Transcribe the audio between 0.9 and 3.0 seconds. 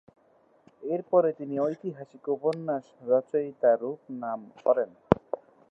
এর পরে তিনি ঐতিহাসিক উপন্যাস